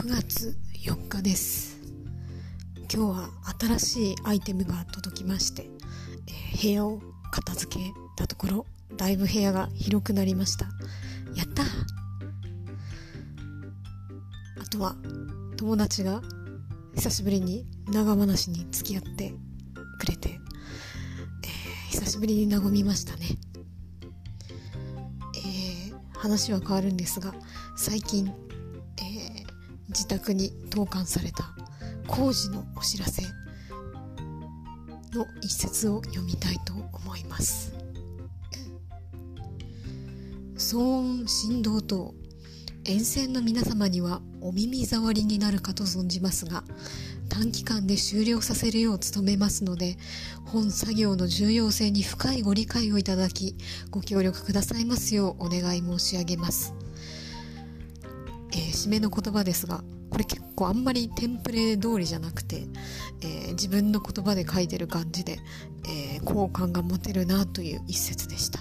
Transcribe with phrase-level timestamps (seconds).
[0.00, 1.78] 9月4日です。
[2.90, 3.28] 今日は
[3.60, 5.68] 新しいアイテムが届きまして、
[6.26, 8.66] えー、部屋を片付けたところ
[8.96, 10.64] だいぶ部屋が広くなりました。
[11.34, 11.64] やった
[14.58, 14.96] あとは
[15.58, 16.22] 友達が
[16.94, 19.34] 久しぶりに長話に付き合って
[19.98, 20.40] くれて、えー、
[21.90, 23.26] 久しぶりに和みましたね。
[25.36, 27.34] え、話は変わるんですが
[27.76, 28.32] 最近
[29.90, 31.54] 自宅に投函された。
[32.10, 33.22] 工事のお知らせ
[35.12, 37.72] の一節を読みたいと思います。
[40.56, 42.14] 騒音振動等
[42.84, 46.64] 沿線の皆様にはお耳障りになるかと存じますが
[47.28, 49.96] 短期間で終了させるよう努めますので
[50.44, 53.56] 本作業の重要性に深いご理解をいただき
[53.90, 56.74] ご協力くださいますようお願い申し上げます。
[58.52, 62.66] えー、締めの言葉ですがこれ結構あんまりテンプレ通りじゃなくて、
[63.22, 65.38] えー、自分の言葉で書いてる感じで、
[65.88, 68.59] え、好感が持てるなという一節でした。